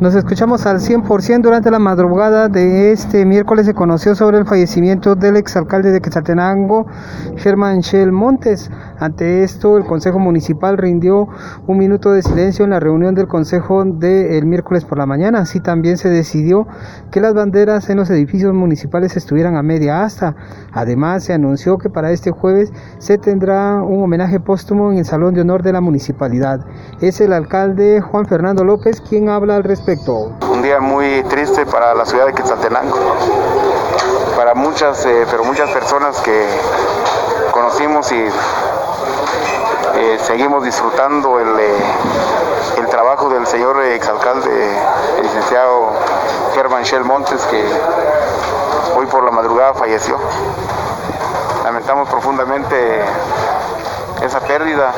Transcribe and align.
Nos 0.00 0.14
escuchamos 0.14 0.64
al 0.64 0.78
100% 0.78 1.42
durante 1.42 1.72
la 1.72 1.80
madrugada 1.80 2.48
de 2.48 2.92
este 2.92 3.24
miércoles 3.24 3.66
se 3.66 3.74
conoció 3.74 4.14
sobre 4.14 4.38
el 4.38 4.46
fallecimiento 4.46 5.16
del 5.16 5.36
exalcalde 5.36 5.90
de 5.90 6.00
Quetzaltenango, 6.00 6.86
Germán 7.34 7.80
Shell 7.80 8.12
Montes. 8.12 8.70
Ante 9.00 9.42
esto, 9.42 9.76
el 9.76 9.82
Consejo 9.84 10.20
Municipal 10.20 10.78
rindió 10.78 11.26
un 11.66 11.78
minuto 11.78 12.12
de 12.12 12.22
silencio 12.22 12.64
en 12.64 12.70
la 12.70 12.78
reunión 12.78 13.16
del 13.16 13.26
Consejo 13.26 13.84
del 13.84 14.46
miércoles 14.46 14.84
por 14.84 14.98
la 14.98 15.06
mañana. 15.06 15.40
Así 15.40 15.58
también 15.58 15.98
se 15.98 16.08
decidió 16.08 16.68
que 17.10 17.20
las 17.20 17.34
banderas 17.34 17.90
en 17.90 17.96
los 17.96 18.08
edificios 18.08 18.54
municipales 18.54 19.16
estuvieran 19.16 19.56
a 19.56 19.64
media 19.64 20.04
asta. 20.04 20.36
Además, 20.72 21.24
se 21.24 21.32
anunció 21.32 21.76
que 21.76 21.90
para 21.90 22.12
este 22.12 22.30
jueves 22.30 22.72
se 22.98 23.18
tendrá 23.18 23.82
un 23.82 24.04
homenaje 24.04 24.38
póstumo 24.38 24.92
en 24.92 24.98
el 24.98 25.04
Salón 25.04 25.34
de 25.34 25.40
Honor 25.40 25.64
de 25.64 25.72
la 25.72 25.80
Municipalidad. 25.80 26.64
Es 27.00 27.20
el 27.20 27.32
alcalde 27.32 28.00
Juan 28.00 28.26
Fernando 28.26 28.62
López 28.62 29.00
quien 29.00 29.28
habla 29.28 29.56
al 29.56 29.64
respecto. 29.64 29.87
Un 30.50 30.60
día 30.60 30.80
muy 30.80 31.22
triste 31.30 31.64
para 31.64 31.94
la 31.94 32.04
ciudad 32.04 32.26
de 32.26 32.34
Quetzaltenango, 32.34 32.98
para 34.36 34.54
muchas, 34.54 35.06
eh, 35.06 35.26
pero 35.30 35.44
muchas 35.44 35.70
personas 35.70 36.20
que 36.20 36.46
conocimos 37.52 38.12
y 38.12 38.28
eh, 39.94 40.18
seguimos 40.20 40.62
disfrutando 40.62 41.40
el, 41.40 41.58
eh, 41.58 41.76
el, 42.76 42.86
trabajo 42.88 43.30
del 43.30 43.46
señor 43.46 43.82
exalcalde, 43.82 44.50
el 45.16 45.22
licenciado 45.22 45.94
Germán 46.54 46.82
Shell 46.82 47.04
Montes, 47.04 47.40
que 47.46 47.64
hoy 48.94 49.06
por 49.06 49.24
la 49.24 49.30
madrugada 49.30 49.72
falleció. 49.72 50.18
Lamentamos 51.64 52.10
profundamente 52.10 53.00
esa 54.20 54.40
pérdida 54.40 54.92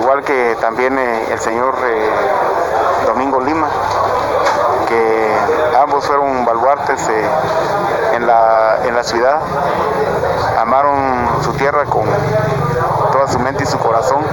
igual 0.00 0.24
que 0.24 0.56
también 0.60 0.98
el 0.98 1.38
señor 1.38 1.76
Domingo 3.06 3.40
Lima, 3.40 3.68
que 4.88 5.34
ambos 5.80 6.06
fueron 6.06 6.44
baluartes 6.44 7.08
eh, 7.08 7.24
en, 8.14 8.26
la, 8.26 8.78
en 8.84 8.94
la 8.94 9.04
ciudad, 9.04 9.40
amaron 10.58 11.42
su 11.42 11.52
tierra 11.52 11.84
con 11.84 12.04
toda 13.12 13.28
su 13.28 13.38
mente 13.38 13.64
y 13.64 13.66
su 13.66 13.78
corazón, 13.78 14.24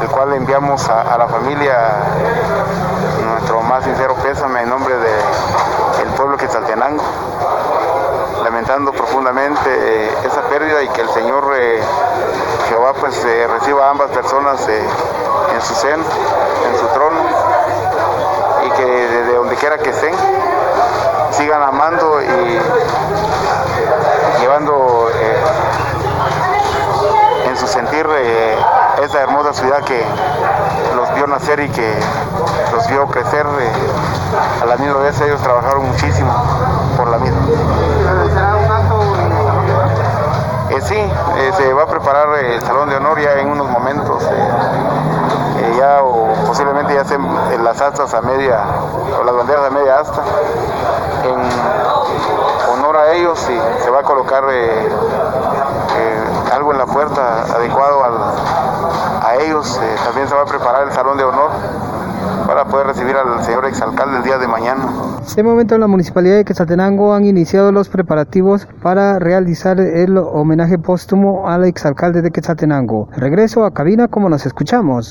el 0.00 0.08
cual 0.08 0.30
le 0.30 0.36
enviamos 0.36 0.88
a, 0.88 1.16
la 1.16 1.28
familia 1.28 1.74
nuestro 3.24 3.62
más 3.62 3.84
sincero 3.84 4.14
pésame 4.22 4.62
en 4.62 4.68
nombre 4.68 4.96
del 4.96 6.08
pueblo 6.16 6.36
quetzaltenango 6.36 7.02
lamentando 8.42 8.92
profundamente 8.92 9.70
eh, 9.70 10.10
esa 10.24 10.42
pérdida 10.42 10.82
y 10.82 10.88
que 10.88 11.00
el 11.00 11.08
Señor 11.10 11.52
eh, 11.56 11.80
Jehová 12.82 12.94
pues 12.98 13.22
reciba 13.48 13.86
a 13.86 13.90
ambas 13.90 14.10
personas 14.10 14.68
en 14.68 15.62
su 15.62 15.74
seno, 15.74 16.02
en 16.68 16.78
su 16.80 16.86
trono 16.88 17.20
quiera 19.62 19.78
que 19.78 19.90
estén, 19.90 20.12
sigan 21.30 21.62
amando 21.62 22.20
y 22.20 22.58
llevando 24.40 25.08
eh, 25.14 25.36
en 27.48 27.56
su 27.56 27.68
sentir 27.68 28.04
eh, 28.12 28.56
esa 29.04 29.20
hermosa 29.20 29.52
ciudad 29.52 29.84
que 29.84 30.04
los 30.96 31.14
vio 31.14 31.28
nacer 31.28 31.60
y 31.60 31.68
que 31.68 31.94
los 32.72 32.88
vio 32.88 33.06
crecer. 33.06 33.46
Eh, 33.60 33.72
a 34.62 34.66
la 34.66 34.76
misma 34.78 34.98
vez 34.98 35.20
ellos 35.20 35.40
trabajaron 35.40 35.86
muchísimo 35.86 36.32
por 36.96 37.08
la 37.08 37.18
misma. 37.18 37.38
Preparar 42.02 42.36
el 42.44 42.60
Salón 42.60 42.88
de 42.88 42.96
Honor 42.96 43.20
ya 43.20 43.34
en 43.34 43.48
unos 43.48 43.70
momentos 43.70 44.24
ya 45.78 46.02
o 46.02 46.26
posiblemente 46.46 46.94
ya 46.94 47.02
estén 47.02 47.24
en 47.52 47.62
las 47.62 47.80
astas 47.80 48.12
a 48.12 48.20
media, 48.22 48.58
o 49.20 49.22
las 49.22 49.34
banderas 49.36 49.66
a 49.66 49.70
media 49.70 50.00
asta, 50.00 50.22
en 51.22 52.72
honor 52.72 52.96
a 52.96 53.12
ellos 53.12 53.38
y 53.48 53.82
se 53.82 53.90
va 53.90 54.00
a 54.00 54.02
colocar 54.02 54.44
eh, 54.50 54.88
eh, 55.96 56.24
algo 56.52 56.72
en 56.72 56.78
la 56.78 56.86
puerta 56.86 57.42
adecuado 57.42 58.02
a 58.04 59.36
ellos, 59.36 59.78
eh, 59.80 59.96
también 60.04 60.28
se 60.28 60.34
va 60.34 60.42
a 60.42 60.46
preparar 60.46 60.82
el 60.82 60.92
salón 60.92 61.16
de 61.16 61.24
honor 61.24 61.50
para 62.46 62.64
poder 62.64 62.86
recibir 62.86 63.16
al 63.16 63.42
señor 63.42 63.66
exalcalde 63.66 64.18
el 64.18 64.22
día 64.22 64.38
de 64.38 64.48
mañana. 64.48 64.84
En 65.18 65.24
este 65.24 65.42
momento 65.42 65.78
la 65.78 65.86
Municipalidad 65.86 66.36
de 66.36 66.44
Quetzaltenango 66.44 67.14
han 67.14 67.24
iniciado 67.24 67.72
los 67.72 67.88
preparativos 67.88 68.66
para 68.82 69.18
realizar 69.18 69.80
el 69.80 70.16
homenaje 70.18 70.78
póstumo 70.78 71.48
al 71.48 71.64
exalcalde 71.64 72.22
de 72.22 72.30
Quetzaltenango. 72.30 73.08
Regreso 73.16 73.64
a 73.64 73.72
cabina 73.72 74.08
como 74.08 74.28
nos 74.28 74.46
escuchamos. 74.46 75.10